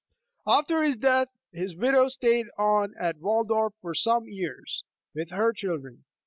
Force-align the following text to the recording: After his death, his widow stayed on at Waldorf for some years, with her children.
After 0.47 0.81
his 0.81 0.97
death, 0.97 1.29
his 1.51 1.75
widow 1.75 2.07
stayed 2.09 2.47
on 2.57 2.95
at 2.99 3.19
Waldorf 3.19 3.75
for 3.83 3.93
some 3.93 4.27
years, 4.27 4.83
with 5.13 5.29
her 5.29 5.53
children. 5.53 6.05